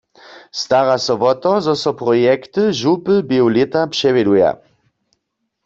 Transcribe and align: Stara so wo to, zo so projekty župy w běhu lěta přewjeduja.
Stara 0.61 0.95
so 1.05 1.15
wo 1.23 1.31
to, 1.43 1.51
zo 1.65 1.73
so 1.83 1.91
projekty 2.01 2.63
župy 2.81 3.13
w 3.19 3.25
běhu 3.29 3.49
lěta 3.55 3.81
přewjeduja. 3.93 4.51